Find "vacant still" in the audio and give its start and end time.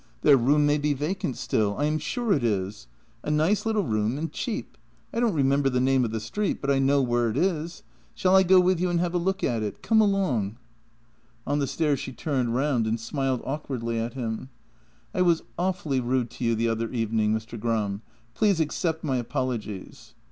0.95-1.75